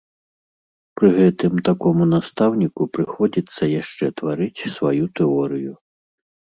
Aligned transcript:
Пры 0.99 1.07
гэтым 1.17 1.53
такому 1.69 2.03
настаўніку 2.15 2.81
прыходзіцца 2.99 3.73
яшчэ 3.81 4.13
тварыць 4.23 4.67
сваю 4.79 5.05
тэорыю. 5.21 5.73